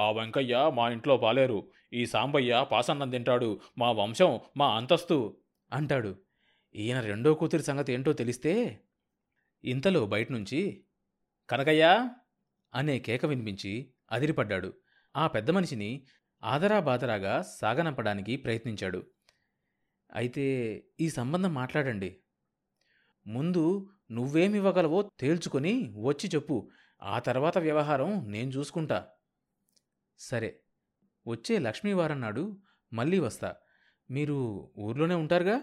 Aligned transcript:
ఆ 0.00 0.10
వెంకయ్య 0.10 0.70
మా 0.74 0.90
ఇంట్లో 0.90 1.16
పాలేరు. 1.16 1.70
ఈ 1.92 2.06
సాంబయ్య 2.06 2.66
పాసన్నం 2.72 3.10
తింటాడు. 3.10 3.60
మా 3.78 3.92
వంశం 3.92 4.40
మా 4.56 4.76
అంతస్తు 4.76 5.36
అంటాడు. 5.72 6.18
ఈయన 6.74 7.00
రెండో 7.00 7.34
కూతురి 7.34 7.62
సంగతి 7.62 7.92
ఏంటో 7.92 8.12
తెలిస్తే 8.12 8.80
ఇంతలో 9.64 10.06
బయటనుంచి 10.06 10.84
కనకయ్య 11.50 12.10
అనే 12.74 12.98
కేక 12.98 13.26
వినిపించి 13.26 13.92
అదిరిపడ్డాడు. 14.12 14.72
ఆ 15.16 15.26
పెద్ద 15.26 15.50
మనిషిని 15.50 16.06
ఆదరాబాదరాగా 16.44 17.42
సాగనంపడానికి 17.42 18.36
ప్రయత్నించాడు. 18.36 19.06
అయితే 20.14 20.44
ఈ 21.00 21.10
సంబంధం 21.10 21.54
మాట్లాడండి. 21.54 22.16
ముందు 23.26 23.90
నువ్వేమివ్వగలవో 24.10 25.10
తేల్చుకొని 25.20 25.92
వచ్చి 26.02 26.30
చెప్పు. 26.34 26.70
ఆ 27.02 27.18
తర్వాత 27.18 27.58
వ్యవహారం 27.58 28.32
నేను 28.32 28.50
చూసుకుంటా. 28.50 29.08
సరే 30.20 30.60
వచ్చే 31.28 31.58
లక్ష్మీవారం 31.58 32.20
నాడు 32.20 32.60
మళ్ళీ 32.92 33.18
వస్తా. 33.18 33.56
మీరు 34.10 34.70
ఊర్లోనే 34.78 35.14
ఉంటారుగా? 35.14 35.60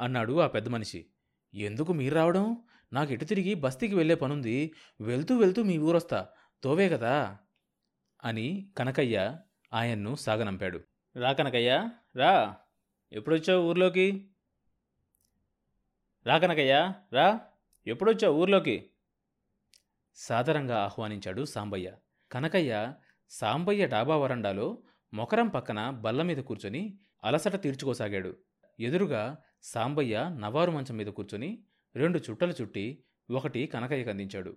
అన్నాడు 0.00 0.40
ఆ 0.40 0.46
పెద్ద 0.46 0.68
మనిషి. 0.68 1.06
ఎందుకు 1.54 1.92
మీరు 1.92 2.14
రావడం? 2.14 2.64
నాకు 2.92 3.12
ఇటు 3.12 3.24
తిరిగి 3.24 3.54
బస్తీకి 3.54 3.94
వెళ్ళే 3.94 4.14
పనుంది. 4.14 4.72
వెళ్తూ 5.00 5.36
వెళ్తూ 5.36 5.62
మీ 5.62 5.78
ఊరొస్తా. 5.78 6.28
తోవే 6.62 6.88
కదా? 6.88 7.38
అని 8.24 8.72
కనకయ్య 8.78 9.38
ఆయన్ను 9.72 10.14
సాగనంపాడు. 10.14 10.80
రా 11.16 11.32
కనకయ్య 11.32 11.88
రా. 12.16 12.56
ఎప్పుడొచ్చావు 13.12 13.68
ఊర్లోకి? 13.68 14.30
రా 16.26 16.38
కనకయ్య 16.38 16.92
రా. 17.12 17.40
ఎప్పుడొచ్చావు 17.86 18.40
ఊర్లోకి? 18.40 18.90
సాదరంగా 20.14 20.78
ఆహ్వానించాడు 20.78 21.44
సాంబయ్య. 21.44 21.96
కనకయ్య 22.32 22.94
సాంబయ్య 23.30 23.86
డాబా 23.86 24.16
వరండాలో 24.16 24.82
మొకరం 25.14 25.48
పక్కన 25.48 25.90
బల్ల 25.90 26.22
మీద 26.22 26.36
కూర్చొని 26.36 26.98
అలసట 27.24 27.62
తీర్చుకోసాగాడు. 27.62 28.36
ఎదురుగా 28.80 29.36
సాంబయ్య 29.62 30.30
నవారు 30.38 30.70
మంచం 30.70 30.96
మీద 30.96 31.06
కూర్చొని 31.06 31.64
రెండు 31.96 32.18
చుట్టలు 32.18 32.52
చుట్టి 32.52 33.04
ఒకటి 33.30 33.66
కనకయ్యకు 33.66 34.10
అందించాడు. 34.10 34.56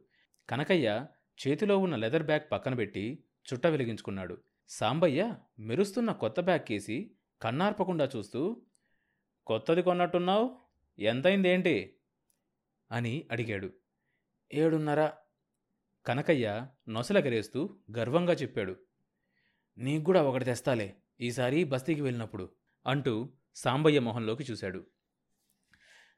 కనకయ్య 0.50 1.06
చేతిలో 1.40 1.78
ఉన్న 1.78 1.96
లెదర్ 1.96 2.24
బ్యాగ్ 2.24 2.52
పక్కన 2.52 2.74
పెట్టి 2.74 3.24
చుట్ట 3.48 3.68
వెలిగించుకున్నాడు. 3.68 4.38
సాంబయ్య 4.70 5.34
మెరుస్తున్న 5.60 6.12
కొత్త 6.12 6.40
బ్యాగ్ 6.40 6.60
కేసి 6.60 7.12
కన్నార్పకుండా 7.42 8.10
చూస్తూ 8.16 8.62
కొత్తది 9.48 9.82
కొన్నట్టున్నావు? 9.82 10.58
ఎంతైందేంటి 11.00 11.96
అని 12.92 13.28
అడిగాడు. 13.32 13.70
ఏడున్నర 14.54 15.12
కనకయ్య 16.08 16.68
నొసలెగరేస్తూ 16.90 17.80
గర్వంగా 17.98 18.34
చెప్పాడు. 18.34 18.76
నీకు 19.78 20.04
కూడా 20.04 20.24
ఒకటి 20.24 20.46
తెస్తాలే 20.46 20.96
ఈసారి 21.22 21.64
బస్తీకి 21.64 22.02
వెళ్ళినప్పుడు 22.02 22.50
అంటూ 22.88 23.30
సాంబయ్య 23.56 24.00
మొహంలోకి 24.00 24.44
చూశాడు. 24.52 24.86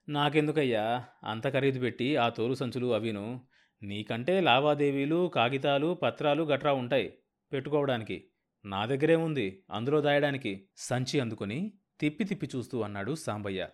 నాకెందుకయ్యా 0.09 1.05
అంత 1.23 1.53
ఖరీదు 1.53 1.79
పెట్టి 1.79 2.17
ఆ 2.17 2.29
తోలు 2.29 2.53
సంచులు 2.53 2.93
అవిను. 2.93 3.47
నీకంటే 3.83 4.41
లావాదేవీలు 4.41 5.31
కాగితాలు 5.35 5.93
పత్రాలు 5.93 6.43
గట్రా 6.43 6.73
ఉంటాయి 6.73 7.17
పెట్టుకోవడానికి. 7.53 8.31
నా 8.65 8.85
దగ్గరే 8.85 9.15
ఉంది 9.15 9.63
అందులో 9.71 10.01
దాయడానికి 10.01 10.69
సంచి 10.77 11.19
అందుకుని 11.19 11.73
తిప్పి 11.99 12.23
తిప్పి 12.23 12.49
చూస్తూ 12.55 12.81
అన్నాడు 12.81 13.15
సాంబయ్య. 13.15 13.69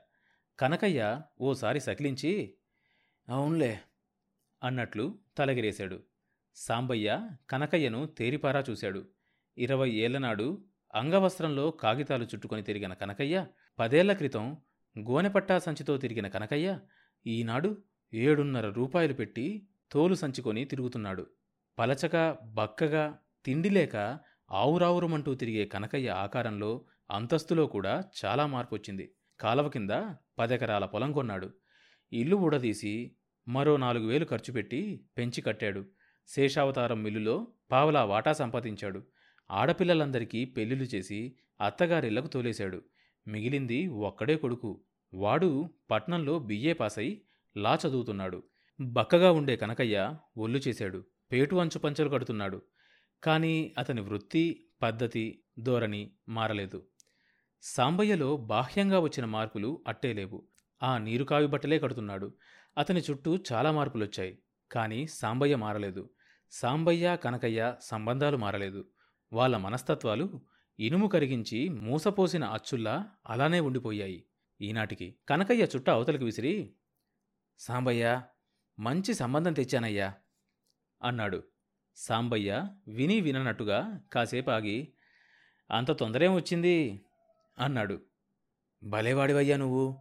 కనకయ్య 0.60 1.22
ఓసారి 1.42 1.80
సకిలించి 1.80 2.58
అవునులే 3.30 3.80
అన్నట్లు 4.64 5.20
తలగిరేశాడు. 5.38 6.04
సాంబయ్య 6.56 7.30
కనకయ్యను 7.50 8.06
తేరిపారా 8.06 8.64
చూశాడు. 8.70 9.06
ఇరవై 9.58 9.90
ఏళ్ళనాడు 9.90 10.64
అంగవస్త్రంలో 10.96 11.72
కాగితాలు 11.72 12.24
చుట్టుకొని 12.24 12.62
తిరిగిన 12.62 12.94
కనకయ్య 12.94 13.46
పదేళ్ళ 13.80 14.14
క్రితం 14.14 14.58
గోనెపట్టా 15.00 15.60
సంచితో 15.60 15.98
తిరిగిన 15.98 16.28
కనకయ్య 16.28 16.80
ఈనాడు 17.28 17.78
ఏడున్నర 18.14 18.70
రూపాయలు 18.70 19.14
పెట్టి 19.14 19.68
తోలు 19.92 20.16
సంచికొని 20.16 20.66
తిరుగుతున్నాడు. 20.66 21.28
పలచగా 21.80 22.40
బక్కగా 22.44 23.18
తిండి 23.46 23.70
లేక 23.70 24.20
ఆవురావురమంటూ 24.52 25.36
తిరిగే 25.36 25.66
కనకయ్య 25.66 26.10
ఆకారంలో 26.10 26.86
అంతస్తులో 27.12 27.68
కూడా 27.68 28.04
చాలా 28.26 28.46
మార్పొచ్చింది 28.46 29.12
కాలవ 29.40 29.70
కింద 29.70 29.90
పదెకరాల 30.40 30.86
పొలం 30.86 31.12
కొన్నాడు. 31.12 31.54
ఇల్లు 32.14 32.36
ఊడదీసి 32.36 33.16
మరో 33.48 33.78
నాలుగు 33.78 34.08
వేలు 34.08 34.26
ఖర్చు 34.26 34.54
పెట్టి 34.54 35.06
పెంచి 35.18 35.42
కట్టాడు. 35.42 35.86
శేషావతారం 36.28 37.04
మిల్లులో 37.04 37.48
పావలా 37.72 38.06
వాటా 38.06 38.34
సంపాదించాడు. 38.34 39.04
ఆడపిల్లలందరికీ 39.52 40.46
పెళ్ళిళ్ళు 40.46 40.86
చేసి 40.86 41.36
అత్తగారిళ్ళకు 41.62 42.28
తోలేశాడు. 42.28 42.82
మిగిలింది 43.28 43.88
ఒక్కడే 43.88 44.36
కొడుకు. 44.36 44.82
వాడు 45.14 45.70
పట్నంలో 45.92 46.40
బిఏ 46.40 46.74
పాసై 46.74 47.22
లా 47.58 47.78
చదువుతున్నాడు. 47.88 48.44
బక్కగా 48.82 49.32
ఉండే 49.32 49.56
కనకయ్య 49.56 50.16
ఒళ్ళు 50.38 50.58
చేశాడు. 50.58 51.04
పేటు 51.32 51.56
అంచు 51.56 51.80
పంచలు 51.80 52.10
కడుతున్నాడు. 52.10 52.62
కానీ 53.24 53.76
అతని 53.78 54.02
వృత్తి 54.02 54.68
పద్ధతి 54.82 55.44
ధోరణి 55.60 56.12
మారలేదు. 56.30 56.86
సాంబయ్యలో 57.62 58.38
బాహ్యంగా 58.38 59.00
వచ్చిన 59.00 59.26
మార్పులు 59.26 59.84
అట్టేలేవు 59.88 60.44
ఆ 60.84 60.98
నీరుకావి 60.98 61.48
బట్టలే 61.48 61.80
కడుతున్నాడు. 61.80 62.34
అతని 62.78 63.02
చుట్టూ 63.12 63.38
చాలా 63.52 63.72
మార్పులొచ్చాయి 63.72 64.40
కానీ 64.72 65.08
సాంబయ్య 65.08 65.56
మారలేదు. 65.56 66.10
సాంబయ్య 66.52 67.18
కనకయ్య 67.24 67.76
సంబంధాలు 67.82 68.38
మారలేదు. 68.38 68.88
వాళ్ళ 69.34 69.58
మనస్తత్వాలు 69.58 70.42
ఇనుము 70.80 71.08
కరిగించి 71.08 71.70
మూసపోసిన 71.70 72.44
అచ్చుల్లా 72.44 73.10
అలానే 73.26 73.60
ఉండిపోయాయి. 73.60 74.26
ఈనాటికి 74.62 75.16
కనకయ్య 75.30 75.64
చుట్ట 75.64 75.90
అవతలికి 75.90 76.24
విసిరి 76.24 76.74
సాంబయ్య 77.60 78.22
మంచి 78.80 79.14
సంబంధం 79.14 79.54
తెచ్చానయ్యా 79.54 80.14
అన్నాడు. 81.04 81.44
సాంబయ్య 81.96 82.68
విని 82.88 83.22
విననట్టుగా 83.22 84.02
కాసేపు 84.14 84.50
ఆగి 84.50 84.94
అంత 85.72 85.92
తొందరేం 85.92 86.36
వచ్చింది? 86.36 87.06
అన్నాడు. 87.60 88.02
భలేవాడివయ్యా 88.84 89.58
నువ్వు 89.58 89.98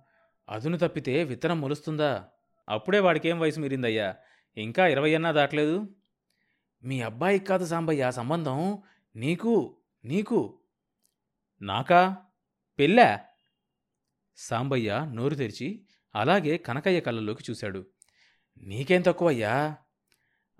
అదును 0.48 0.78
తప్పితే 0.78 1.24
విత్తనం 1.24 1.60
మొలుస్తుందా? 1.60 2.28
అప్పుడే 2.68 2.98
వాడికి 2.98 3.28
ఏం 3.28 3.40
వయసు 3.40 3.60
మీరిందయ్యా? 3.60 4.16
ఇంకా 4.56 4.86
ఇరవై 4.86 5.14
అన్నా 5.14 5.32
దాటలేదు. 5.32 5.96
మీ 6.84 7.00
అబ్బాయికి 7.00 7.44
కాదు 7.44 7.66
సాంబయ్య 7.66 8.10
సంబంధం 8.10 8.82
నీకు 9.16 9.76
నీకు. 10.04 10.60
నాకా? 11.62 12.16
పెళ్ళా? 12.78 13.20
సాంబయ్య 14.36 15.10
నోరు 15.12 15.34
తెరిచి 15.34 15.86
అలాగే 16.14 16.58
కనకయ్య 16.58 17.00
కళ్ళలోకి 17.00 17.44
చూశాడు. 17.50 17.86
నీకేం 18.56 19.02
తక్కువయ్యా? 19.02 19.76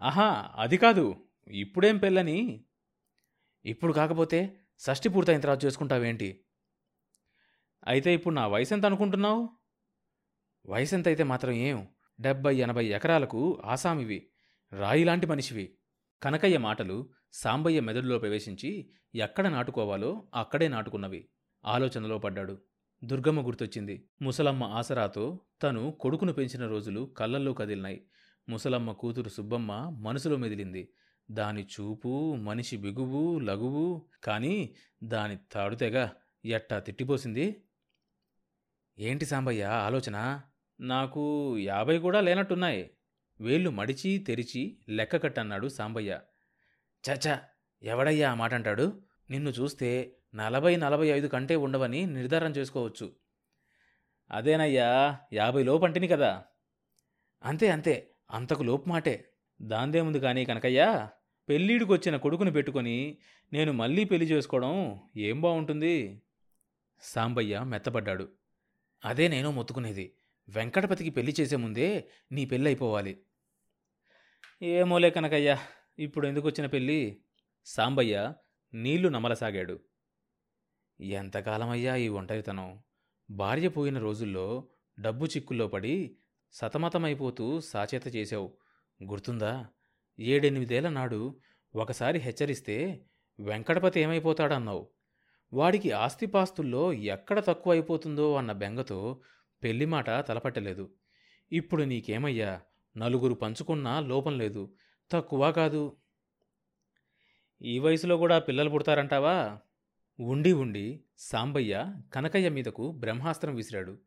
ఆహా 0.01 0.51
అది 0.57 0.77
కాదు. 0.77 1.17
ఇప్పుడేం 1.49 1.99
పెళ్ళని? 1.99 2.65
ఇప్పుడు 3.65 3.93
కాకపోతే 3.93 4.61
షష్టి 4.87 5.09
పూర్తయిన 5.09 5.41
తర్వాత 5.41 5.65
చేసుకుంటావేంటి? 5.65 6.45
అయితే 7.87 8.15
ఇప్పుడు 8.15 8.35
నా 8.35 8.47
వయసు 8.47 8.75
ఎంత 8.75 8.87
అనుకుంటున్నావు? 8.87 9.49
వయసు 10.67 10.95
ఎంత 10.95 11.09
అయితే 11.09 11.23
మాత్రం 11.23 11.53
ఏం? 11.53 11.89
డెబ్బై 12.21 12.57
ఎనభై 12.57 12.87
ఎకరాలకు 12.87 13.63
ఆసామివి 13.65 14.31
రాయిలాంటి 14.73 15.27
మనిషివి. 15.27 15.79
కనకయ్య 16.23 16.59
మాటలు 16.59 17.11
సాంబయ్య 17.33 17.81
మెదడులో 17.81 18.19
ప్రవేశించి 18.19 18.91
ఎక్కడ 19.15 19.49
నాటుకోవాలో 19.49 20.29
అక్కడే 20.35 20.69
నాటుకున్నవి. 20.69 21.29
ఆలోచనలో 21.65 22.19
పడ్డాడు. 22.19 22.59
దుర్గమ్మ 23.05 23.47
గుర్తొచ్చింది. 23.47 24.09
ముసలమ్మ 24.23 24.65
ఆసరాతో 24.65 25.41
తను 25.63 25.91
కొడుకును 25.91 26.33
పెంచిన 26.33 26.67
రోజులు 26.67 27.15
కళ్ళల్లో 27.17 27.55
కదిలినాయి. 27.55 28.07
ముసలమ్మ 28.49 28.93
కూతురు 28.93 29.29
సుబ్బమ్మ 29.29 29.73
మనసులో 30.01 30.37
మెదిలింది. 30.37 30.93
దాని 31.31 31.63
చూపు 31.63 32.35
మనిషి 32.35 32.77
బిగువు 32.77 33.39
లగువు 33.39 34.09
కానీ 34.25 34.75
దాని 35.05 35.39
తాడుతెగ 35.53 36.09
ఎట్టా 36.45 36.79
తిట్టిపోసింది? 36.79 37.65
ఏంటి 38.99 39.27
సాంబయ్య 39.27 39.65
ఆలోచన? 39.65 40.41
నాకు 40.81 41.59
యాభై 41.59 41.99
కూడా 41.99 42.21
లేనట్టున్నాయి. 42.21 42.91
వేళ్ళు 43.41 43.71
మడిచి 43.71 44.19
తెరిచి 44.19 44.79
లెక్క 44.89 45.23
కట్టన్నాడు 45.23 45.69
సాంబయ్య. 45.69 46.21
చచా 47.11 47.43
ఎవడయ్యా 47.83 48.31
ఆ 48.31 48.35
మాట 48.35 48.55
అంటాడు 48.55 49.03
నిన్ను 49.31 49.51
చూస్తే 49.51 50.17
నలభై 50.35 50.77
నలభై 50.77 51.09
ఐదు 51.09 51.27
కంటే 51.27 51.57
ఉండవని 51.57 52.07
నిర్ధారణ 52.07 52.51
చేసుకోవచ్చు. 52.51 53.13
అదేనయ్యా 54.31 55.19
యాభై 55.33 55.63
లోపంటిని 55.63 56.09
కదా. 56.09 56.45
అంతే 57.45 57.71
అంతే. 57.71 58.11
అంతకు 58.31 58.63
లోపు 58.63 58.89
మాటే. 58.89 59.31
దాందేముంది 59.63 60.21
కానీ 60.21 60.45
కనకయ్యా 60.45 61.09
పెళ్ళీడికొచ్చిన 61.49 62.17
కొడుకుని 62.17 62.53
పెట్టుకొని 62.53 63.19
నేను 63.53 63.73
మళ్ళీ 63.73 64.05
పెళ్ళి 64.05 64.27
చేసుకోవడం 64.27 65.01
ఏం 65.17 65.41
బాగుంటుంది 65.41 66.23
సాంబయ్య 67.01 67.61
మెత్తపడ్డాడు. 67.65 68.29
అదే 69.05 69.29
నేను 69.29 69.51
మొత్తుకునేది. 69.51 70.13
వెంకటపతికి 70.49 71.11
పెళ్ళి 71.11 71.35
చేసే 71.41 71.57
ముందే 71.57 72.09
నీ 72.33 72.45
పెళ్ళైపోవాలి. 72.45 73.23
ఏమోలే 74.63 75.11
కనకయ్యా 75.11 75.59
ఇప్పుడు 75.99 76.27
ఎందుకు 76.27 76.47
వచ్చిన 76.47 76.67
పెళ్ళి? 76.67 77.23
సాంబయ్య 77.65 78.33
నీళ్ళు 78.75 79.09
నమలసాగాడు. 79.09 79.81
ఎంతకాలమయ్యా 81.01 81.97
ఈ 81.97 82.09
ఒంటరితనం? 82.09 82.83
భార్య 83.31 83.69
పోయిన 83.69 83.99
రోజుల్లో 83.99 84.69
డబ్బు 85.01 85.27
చిక్కుల్లో 85.27 85.69
పడి 85.69 86.17
సతమతమైపోతూ 86.53 87.61
సాచేత 87.61 88.17
చేశావు. 88.17 88.59
గుర్తుందా? 89.05 89.67
ఏడెనిమిదేళ్ళ 90.19 90.89
నాడు 90.89 91.41
ఒకసారి 91.75 92.19
హెచ్చరిస్తే 92.19 93.05
వెంకటపతి 93.41 94.01
ఏమైపోతాడన్నావు? 94.01 94.91
వాడికి 95.53 95.91
ఆస్తిపాస్తుల్లో 95.91 96.93
ఎక్కడ 96.93 97.41
తక్కువ 97.45 97.73
అయిపోతుందో 97.73 98.35
అన్న 98.35 98.53
బెంగతో 98.53 99.21
పెళ్ళి 99.65 99.87
మాట 99.87 100.11
తలపట్టలేదు. 100.11 100.91
ఇప్పుడు 101.53 101.83
నీకేమయ్యా? 101.83 102.61
నలుగురు 102.97 103.35
పంచుకున్నా 103.35 104.01
లోపం 104.01 104.39
లేదు. 104.39 104.75
తక్కువ 105.11 105.53
కాదు. 105.53 105.97
ఈ 107.63 107.79
వయసులో 107.79 108.17
కూడా 108.17 108.39
పిల్లలు 108.39 108.71
పుడతారంటావా? 108.71 109.59
ఉండి 110.21 110.53
ఉండి 110.53 111.05
సాంబయ్య 111.19 111.95
కనకయ్య 112.15 112.49
మీదకు 112.49 112.93
బ్రహ్మాస్త్రం 112.93 113.55
విసిరాడు. 113.55 113.99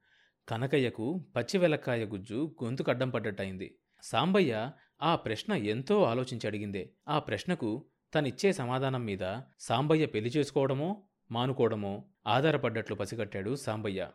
కనకయ్యకు 0.50 1.26
పచ్చి 1.36 1.58
వెలక్కాయ 1.58 2.06
గుజ్జు 2.06 2.56
గొంతుకు 2.64 2.92
అడ్డం 2.92 3.10
పడ్డట్టయింది. 3.10 3.78
సాంబయ్య 4.04 4.72
ఆ 5.02 5.16
ప్రశ్న 5.16 5.54
ఎంతో 5.54 6.04
ఆలోచించి 6.04 6.48
అడిగిందే. 6.48 6.90
ఆ 7.08 7.20
ప్రశ్నకు 7.20 7.86
తనిచ్చే 8.14 8.54
సమాధానం 8.54 9.06
మీద 9.06 9.42
సాంబయ్య 9.60 10.06
పెళ్ళి 10.06 10.30
చేసుకోవడమో 10.30 11.04
మానుకోవడమో 11.32 12.06
ఆధారపడ్డట్లు 12.28 12.96
పసిగట్టాడు 12.96 13.56
సాంబయ్య. 13.56 14.10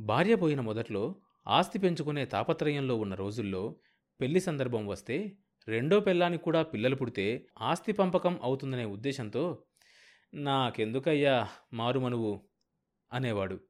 భార్య 0.00 0.34
పోయిన 0.34 0.60
మొదట్లో 0.60 1.16
ఆస్తి 1.48 1.78
పెంచుకునే 1.78 2.24
తాపత్రయంలో 2.24 2.96
ఉన్న 2.96 3.14
రోజుల్లో 3.14 3.76
పెళ్ళి 4.20 4.40
సందర్భం 4.40 4.86
వస్తే 4.86 5.32
రెండో 5.68 6.00
పెళ్ళానికి 6.00 6.42
కూడా 6.42 6.62
పిల్లలు 6.62 6.94
పుడితే 6.94 7.46
ఆస్తి 7.60 7.92
పంపకం 7.92 8.40
అవుతుందనే 8.42 8.84
ఉద్దేశంతో 8.84 9.64
నాకెందుకయ్యా 10.34 11.48
మారుమనువు 11.72 12.42
అనేవాడు. 13.12 13.60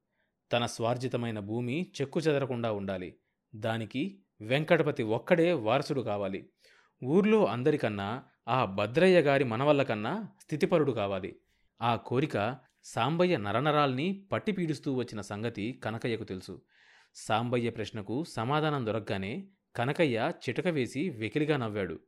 తన 0.53 0.67
స్వార్జితమైన 0.67 1.39
భూమి 1.39 1.93
చెక్కు 2.01 2.21
చెదరకుండా 2.21 2.73
ఉండాలి. 2.73 3.19
దానికి 3.55 4.23
వెంకటపతి 4.41 5.03
ఒక్కడే 5.03 5.53
వారసుడు 5.53 6.01
కావాలి. 6.01 6.51
ఊర్లో 7.05 7.47
అందరికన్నా 7.47 8.25
ఆ 8.49 8.65
భద్రయ్య 8.65 9.21
గారి 9.21 9.45
మనవల్ల 9.45 9.83
కన్నా 9.83 10.29
స్థితిపరుడు 10.43 10.93
కావాలి. 10.93 11.39
ఆ 11.83 11.97
కోరిక 11.97 12.59
సాంబయ్య 12.89 13.37
నరనరాల్ని 13.37 14.27
పట్టి 14.33 14.53
పీడిస్తూ 14.53 14.95
వచ్చిన 14.95 15.21
సంగతి 15.21 15.81
కనకయ్యకు 15.85 16.25
తెలుసు. 16.25 16.63
సాంబయ్య 17.15 17.71
ప్రశ్నకు 17.71 18.25
సమాధానం 18.25 18.87
దొరకగానే 18.87 19.49
కనకయ్య 19.77 20.33
చిటక 20.49 20.69
వేసి 20.69 21.11
వెకిలిగా 21.11 21.57
నవ్వాడు. 21.57 22.01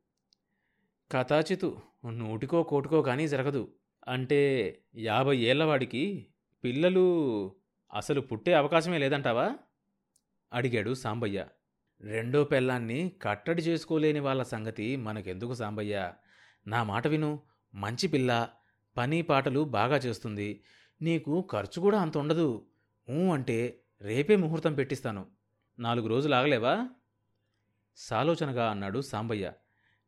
కథాచితు 1.13 1.79
నూటికో 2.07 2.63
కోటికో 2.63 3.03
కానీ 3.03 3.29
జరగదు. 3.29 3.75
అంటే 4.09 4.81
యాభై 4.97 5.37
ఏళ్ళవాడికి 5.37 6.27
పిల్లలు 6.65 7.57
అసలు 7.95 8.21
పుట్టే 8.21 8.53
అవకాశమే 8.53 8.99
లేదంటావా? 8.99 9.55
అడిగాడు 10.53 10.95
సాంబయ్య. 10.95 11.47
రెండో 12.01 12.45
పెళ్ళాన్ని 12.45 13.13
కట్టడి 13.23 13.63
చేసుకోలేని 13.63 14.21
వాళ్ళ 14.21 14.43
సంగతి 14.43 14.97
మనకెందుకు 14.97 15.55
సాంబయ్య? 15.55 16.13
నా 16.67 16.83
మాట 16.83 17.07
విను. 17.07 17.43
మంచి 17.75 18.09
పిల్ల 18.09 18.49
పని 18.99 19.23
పాటలు 19.23 19.65
బాగా 19.65 19.97
చేస్తుంది. 19.97 20.62
నీకు 21.03 21.49
ఖర్చు 21.53 21.81
కూడా 21.81 22.00
అంత 22.00 22.19
ఉండదు. 22.19 22.67
ఊ 23.11 23.33
అంటే 23.33 23.81
రేపే 24.03 24.37
ముహూర్తం 24.37 24.75
పెట్టిస్తాను. 24.75 25.27
నాలుగు 25.79 26.06
రోజులు 26.06 26.35
ఆగలేవా? 26.35 26.89
సాలోచనగా 27.97 28.71
అన్నాడు 28.71 29.00
సాంబయ్య. 29.00 29.53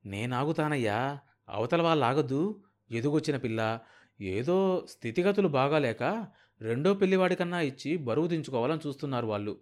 నేనాగుతానయ్యా. 0.06 1.18
అవతల 1.48 1.82
వాళ్ళు 1.82 2.04
ఆగద్దు 2.04 2.62
ఎదుగొచ్చిన 2.90 3.36
పిల్ల. 3.36 3.78
ఏదో 4.20 4.86
స్థితిగతులు 4.88 5.48
బాగాలేక 5.48 6.26
రెండో 6.60 6.94
పెళ్ళివాడికన్నా 6.94 7.60
ఇచ్చి 7.60 7.96
బరువు 7.96 8.26
దించుకోవాలని 8.26 8.80
చూస్తున్నారు 8.86 9.26
వాళ్ళు. 9.26 9.60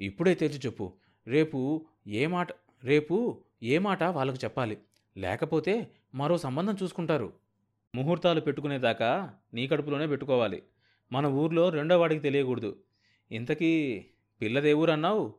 ఇప్పుడే 0.00 0.34
తెచ్చి 0.34 0.58
చెప్పు. 0.58 0.96
రేపు 1.26 1.86
ఏ 2.06 2.26
మాట 2.26 2.48
రేపు 2.84 3.44
ఏ 3.62 3.78
మాట 3.78 4.02
వాళ్ళకు 4.02 4.38
చెప్పాలి. 4.44 4.78
లేకపోతే 5.16 5.90
మరో 6.14 6.38
సంబంధం 6.38 6.76
చూసుకుంటారు. 6.82 7.41
ముహూర్తాలు 7.94 8.40
పెట్టుకునేదాకా 8.40 9.34
నీ 9.54 9.68
కడుపులోనే 9.68 10.06
పెట్టుకోవాలి. 10.06 10.62
మన 11.12 11.26
ఊర్లో 11.26 11.68
రెండో 11.68 12.00
వాడికి 12.00 12.20
తెలియకూడదు. 12.20 12.84
ఇంతకీ 13.32 14.04
పిల్లదే 14.40 14.72
ఊరన్నావు? 14.72 15.34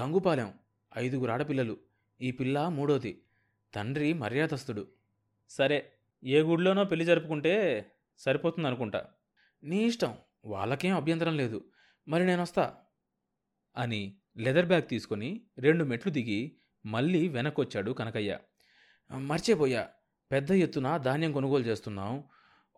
గంగుపాలెం. 0.00 0.52
ఐదుగురు 0.98 1.30
ఆడపిల్లలు. 1.30 1.76
ఈ 2.20 2.30
పిల్ల 2.30 2.68
మూడోది. 2.68 3.22
తండ్రి 3.74 4.12
మర్యాదస్తుడు. 4.12 4.88
సరే 5.48 5.92
ఏ 6.24 6.40
గుడిలోనో 6.40 6.84
పెళ్ళి 6.84 7.04
జరుపుకుంటే 7.04 7.86
సరిపోతుంది 8.18 8.68
అనుకుంటా 8.68 9.06
నీ 9.64 9.84
ఇష్టం. 9.84 10.16
వాళ్ళకేం 10.44 10.96
అభ్యంతరం 10.96 11.36
లేదు. 11.36 11.64
మరి 12.08 12.26
నేనొస్తా. 12.26 12.76
అని 13.76 14.16
లెదర్ 14.36 14.66
బ్యాగ్ 14.66 14.88
తీసుకొని 14.88 15.40
రెండు 15.58 15.84
మెట్లు 15.84 16.12
దిగి 16.12 16.56
మళ్ళీ 16.86 17.28
వెనక్కొచ్చాడు 17.28 17.90
కనకయ్య. 17.92 18.38
మర్చిపోయా. 19.12 19.88
పెద్ద 20.32 20.50
ఎత్తున 20.50 20.96
ధాన్యం 20.96 21.32
కొనుగోలు 21.32 21.64
చేస్తున్నాం. 21.64 22.24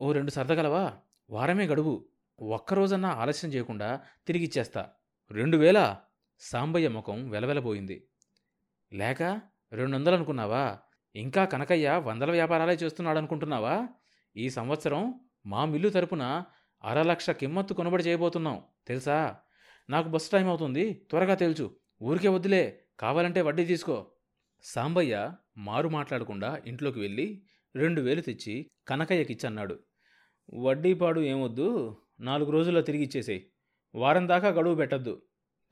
ఓ 0.03 0.13
రెండు 0.13 0.31
సర్దగలవా 0.31 0.93
వారమే 1.31 1.67
గడువు. 1.67 2.05
ఒక్కరోజన్నా 2.41 3.09
ఆలస్యం 3.09 3.53
చేయకుండా 3.53 4.01
తిరిగిచ్చేస్తా 4.27 4.89
రెండు 5.31 5.57
వేల 5.57 5.97
సాంబయ్య 6.41 6.89
ముఖం 6.89 7.31
వెలవెలబోయింది. 7.31 8.07
లేక 8.93 9.23
రెండు 9.73 9.97
వందలు 9.97 10.15
అనుకున్నావా? 10.15 10.79
ఇంకా 11.17 11.45
కనకయ్య 11.45 12.03
వందల 12.05 12.31
వ్యాపారాలే 12.31 12.75
చేస్తున్నాడనుకుంటున్నావా? 12.75 13.89
ఈ 14.37 14.51
సంవత్సరం 14.51 15.21
మా 15.47 15.65
మిల్లు 15.65 15.89
తరపున 15.89 16.45
అరలక్ష 16.85 17.31
కిమ్మత్తు 17.31 17.75
కొనుబడి 17.75 18.03
చేయబోతున్నాం. 18.03 18.63
తెలుసా? 18.87 19.37
నాకు 19.91 20.09
బస్సు 20.09 20.31
టైం 20.33 20.49
అవుతుంది 20.49 20.93
త్వరగా 21.11 21.35
తెలుచు. 21.35 21.77
ఊరికే 22.03 22.29
వద్దులే. 22.29 22.85
కావాలంటే 23.01 23.41
వడ్డీ 23.41 23.65
తీసుకో. 23.65 24.11
సాంబయ్య 24.63 25.35
మారు 25.57 25.89
మాట్లాడకుండా 25.89 26.63
ఇంట్లోకి 26.67 27.01
వెళ్ళి 27.01 27.43
రెండు 27.77 28.01
వేలు 28.01 28.21
తెచ్చి 28.21 28.71
కనకయ్యకిచ్చన్నాడు. 28.89 29.79
వడ్డీపాడు 30.55 31.21
ఏమొద్దు 31.21 31.97
నాలుగు 32.21 32.51
రోజుల్లో 32.51 32.81
తిరిగి 32.81 33.03
ఇచ్చేసేయి. 33.03 33.53
వారం 33.95 34.29
దాకా 34.29 34.49
గడువు 34.49 34.75
పెట్టద్దు. 34.75 35.23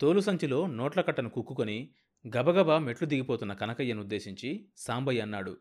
తోలు 0.00 0.20
సంచిలో 0.20 0.66
నోట్ల 0.66 1.00
కట్టను 1.00 1.30
కుక్కుకొని 1.30 1.94
గబగబా 2.36 2.78
మెట్లు 2.78 3.06
దిగిపోతున్న 3.06 3.52
కనకయ్యను 3.52 4.00
ఉద్దేశించి 4.00 4.68
సాంబయ్య 4.76 5.20
అన్నాడు. 5.20 5.58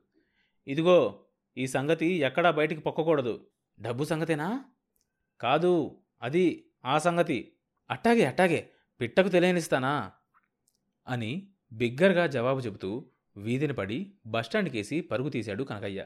ఇదిగో 0.67 1.25
ఈ 1.57 1.67
సంగతి 1.67 2.05
ఎక్కడా 2.05 2.51
బయటికి 2.51 2.81
పొక్కకూడదు. 2.81 3.47
డబ్బు 3.79 4.03
సంగతేనా? 4.03 4.65
కాదు 5.41 6.01
అది 6.21 6.71
ఆ 6.85 6.97
సంగతి. 6.97 7.57
అట్టాగే 7.89 8.25
అట్టాగే 8.25 8.71
పిట్టకు 9.01 9.27
తెలియనిస్తానా? 9.27 10.11
అని 11.07 11.51
బిగ్గరగా 11.71 12.27
జవాబు 12.27 12.59
చెబుతూ 12.59 13.11
వీధిని 13.37 13.73
పడి 13.73 14.13
బస్టాండ్కేసి 14.25 15.01
పరుగు 15.01 15.29
తీశాడు 15.29 15.63
కనకయ్య. 15.63 16.05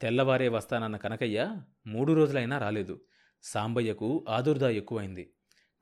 తెల్లవారే 0.00 0.48
వస్తానన్న 0.48 0.96
కనకయ్య 0.96 1.56
మూడు 1.86 2.12
రోజులైనా 2.12 2.58
రాలేదు. 2.58 3.00
సాంబయ్యకు 3.42 4.26
ఆదుర్దా 4.28 4.70
ఎక్కువైంది. 4.70 5.32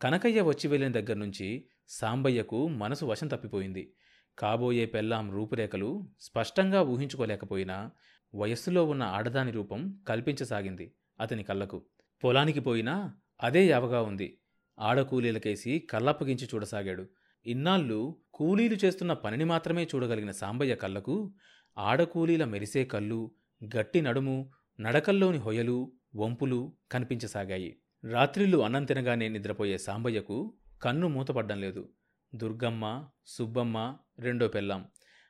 కనకయ్య 0.03 0.41
వచ్చి 0.41 0.69
వెళ్ళిన 0.69 0.93
దగ్గర 0.93 1.15
నుంచి 1.15 1.69
సాంబయ్యకు 1.89 2.69
మనసు 2.69 3.05
వశం 3.05 3.29
తప్పిపోయింది. 3.29 3.95
కాబోయే 4.39 4.87
పెళ్ళాం 4.87 5.31
రూపురేఖలు 5.31 6.11
స్పష్టంగా 6.21 6.83
ఊహించుకోలేకపోయినా 6.83 7.91
వయస్సులో 8.35 8.85
ఉన్న 8.85 9.03
ఆడదాని 9.03 9.51
రూపం 9.51 10.05
కల్పించసాగింది 10.09 10.95
అతని 11.21 11.43
కళ్ళకు. 11.43 11.85
పొలానికి 12.25 12.61
పోయినా 12.61 13.15
అదే 13.43 13.67
యావగా 13.67 14.03
ఉంది. 14.03 14.39
ఆడకూలీలకేసి 14.79 15.79
కళ్ళప్పగించి 15.79 16.49
చూడసాగాడు. 16.55 17.07
ఇన్నాళ్ళు 17.47 18.21
కూలీలు 18.35 18.75
చేస్తున్న 18.75 19.13
పనిని 19.13 19.45
మాత్రమే 19.45 19.85
చూడగలిగిన 19.85 20.31
సాంబయ్య 20.31 20.75
కళ్ళకు 20.75 21.35
ఆడకూలీల 21.79 22.45
మెరిసే 22.45 22.85
కళ్ళు 22.85 23.35
గట్టి 23.77 24.01
నడుము 24.01 24.51
నడకల్లోని 24.81 25.39
హొయలు 25.39 25.93
వంపులు 26.17 26.77
కనిపించసాగాయి. 26.93 27.81
రాత్రిళ్ళు 28.05 28.59
అన్నం 28.59 28.85
తినగానే 28.85 29.29
నిద్రపోయే 29.29 29.79
సాంబయ్యకు 29.79 30.55
కన్ను 30.83 31.09
మూతపడ్డం 31.09 31.61
లేదు. 31.61 31.89
దుర్గమ్మ 32.35 33.09
సుబ్బమ్మ 33.27 33.97
రెండో 34.19 34.49
పెళ్ళాం. 34.49 34.89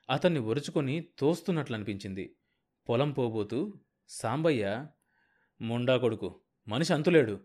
అతన్ని 0.09 0.39
ఒరుచుకొని 0.39 1.07
తోస్తున్నట్లనిపించింది. 1.19 2.35
పొలం 2.89 3.11
పోబోతూ 3.11 3.73
సాంబయ్య 4.09 4.87
ముండా 5.61 5.97
కొడుకు 5.97 6.41
మనిషి 6.67 6.93
అంతులేడు 6.93 7.39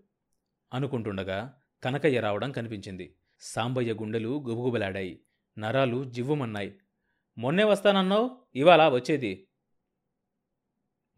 అనుకుంటుండగా 0.74 1.54
కనకయ్య 1.84 2.20
రావడం 2.20 2.52
కనిపించింది. 2.52 3.14
సాంబయ్య 3.40 3.92
గుండెలు 3.92 4.28
గుబుగుబలాడాయి. 4.28 5.20
నరాలు 5.58 6.04
జివ్వుమన్నాయి. 6.04 6.78
మొన్నే 7.38 7.64
వస్తానన్నావు? 7.64 8.42
ఇవాళ 8.54 8.88
వచ్చేది. 8.88 9.48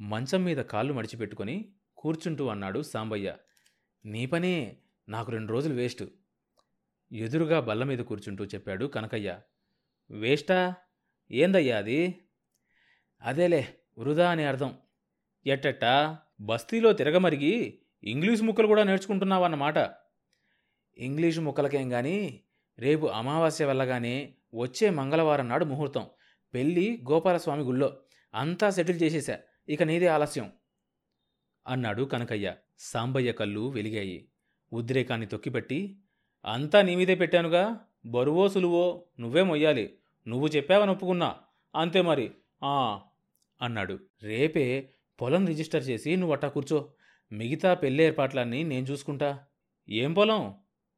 మంచం 0.01 0.45
మీద 0.45 0.57
కాళ్ళు 0.57 0.93
మడిచిపెట్టుకొని 0.93 1.75
కూర్చుంటూ 1.97 2.49
అన్నాడు 2.49 2.83
సాంబయ్య. 2.83 3.37
నీ 4.05 4.27
పనే. 4.27 4.77
నాకు 5.09 5.33
రెండు 5.33 5.53
రోజులు 5.53 5.75
వేస్ట్. 5.75 6.05
ఎదురుగా 7.13 7.61
బల్ల 7.61 7.85
మీద 7.85 7.99
కూర్చుంటూ 7.99 8.45
చెప్పాడు 8.45 8.87
కనకయ్య. 8.87 9.41
వేస్టా? 10.11 10.75
ఏందయ్యా 11.31 11.79
అది? 11.79 12.25
అదేలే. 13.23 13.79
వృధా 13.99 14.31
అని 14.31 14.45
అర్థం. 14.45 14.79
ఎట్టట్టా? 15.47 16.19
బస్తీలో 16.41 16.93
తిరగమరిగి 16.93 17.83
ఇంగ్లీష్ 18.03 18.43
ముక్కలు 18.43 18.67
కూడా 18.67 18.85
నేర్చుకుంటున్నావన్నమాట. 18.85 19.79
ఇంగ్లీషు 20.99 21.41
ముక్కలకేం 21.41 21.91
కానీ 21.91 22.41
రేపు 22.79 23.07
అమావాస్య 23.07 23.65
వెళ్ళగానే 23.65 24.35
వచ్చే 24.55 24.91
మంగళవారం 24.91 25.49
నాడు 25.49 25.65
ముహూర్తం. 25.65 26.07
పెళ్ళి 26.55 27.05
గోపాలస్వామి 27.11 27.63
గుళ్ళో. 27.63 28.01
అంతా 28.35 28.71
సెటిల్ 28.71 29.03
చేసేశా. 29.03 29.39
ఇక 29.69 29.83
నీదే 29.83 30.07
ఆలస్యం. 30.07 30.53
అన్నాడు 31.67 32.03
కనకయ్య. 32.03 32.55
సాంబయ్య 32.79 33.33
కళ్ళు 33.33 33.69
వెలిగాయి. 33.69 34.29
ఉద్రేకాన్ని 34.73 35.27
తొక్కిపెట్టి 35.27 35.99
అంతా 36.45 36.83
నీ 36.83 36.97
మీదే 36.97 37.15
పెట్టానుగా? 37.15 37.81
బరువో 38.07 38.49
సులువో? 38.49 39.05
నువ్వే 39.21 39.43
మొయ్యాలి. 39.43 39.99
నువ్వు 40.29 40.49
చెప్పావని 40.49 40.91
ఒప్పుకున్నా 40.91 41.37
అంతే 41.75 42.03
మరి. 42.03 42.31
ఆ! 42.65 43.01
అన్నాడు. 43.63 43.99
రేపే 44.23 44.91
పొలం 45.21 45.47
రిజిస్టర్ 45.47 45.89
చేసి 45.89 46.17
నువ్వు 46.17 46.33
అట్టా 46.33 46.49
కూర్చో. 46.49 46.93
మిగతా 47.33 47.75
పెళ్ళి 47.75 48.05
ఏర్పాట్లన్నీ 48.05 48.63
నేను 48.63 48.87
చూసుకుంటా. 48.87 49.45
ఏం 49.89 50.15
పొలం? 50.15 50.55